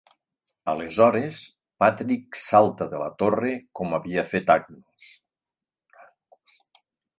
[0.71, 1.41] Aleshores,
[1.83, 5.15] Patrick salta de la torre, com havia fet Angus.